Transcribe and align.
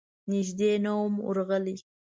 نږدې 0.31 0.71
نه 0.83 0.91
وم 0.99 1.13
ورغلی. 1.27 1.75